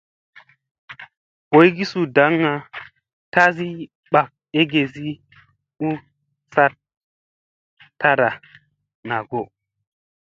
[1.51, 2.51] Boygi suu daŋga
[3.33, 3.67] tasi
[4.11, 5.07] ɓaa egesi
[5.87, 5.89] u
[6.53, 6.71] saɗ
[7.99, 8.29] taɗa
[9.07, 9.41] naa go.